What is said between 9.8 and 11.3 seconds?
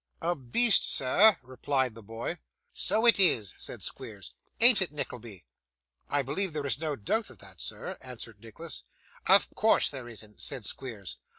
there isn't,' said Squeers.